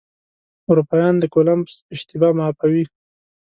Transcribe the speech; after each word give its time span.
اروپایان 0.69 1.15
د 1.19 1.23
کولمبس 1.33 1.75
اشتباه 1.95 2.33
معافوي. 2.39 2.83